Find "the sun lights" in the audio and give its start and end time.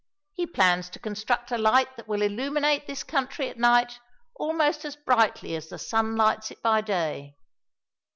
5.67-6.49